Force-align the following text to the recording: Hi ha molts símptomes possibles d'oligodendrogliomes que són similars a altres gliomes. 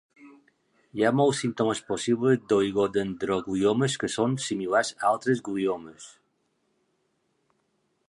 Hi 0.99 1.03
ha 1.03 1.11
molts 1.19 1.41
símptomes 1.43 1.81
possibles 1.89 2.41
d'oligodendrogliomes 2.53 3.99
que 4.05 4.11
són 4.17 4.35
similars 4.49 4.93
a 4.97 5.07
altres 5.15 5.47
gliomes. 5.51 6.13